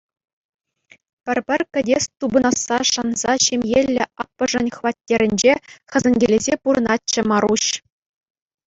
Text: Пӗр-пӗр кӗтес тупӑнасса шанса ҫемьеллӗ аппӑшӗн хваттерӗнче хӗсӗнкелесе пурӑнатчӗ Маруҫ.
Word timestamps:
Пӗр-пӗр 1.23 1.61
кӗтес 1.77 2.03
тупӑнасса 2.23 2.77
шанса 2.91 3.31
ҫемьеллӗ 3.45 4.03
аппӑшӗн 4.25 4.67
хваттерӗнче 4.79 5.53
хӗсӗнкелесе 5.89 6.53
пурӑнатчӗ 6.65 7.21
Маруҫ. 7.33 7.65